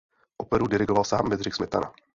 [0.37, 1.91] Operu dirigoval sám Bedřich Smetana.